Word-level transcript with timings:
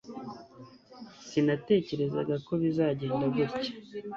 Sinatekerezaga 1.27 2.35
ko 2.45 2.51
bizagenda 2.61 3.25
gutya 3.35 3.59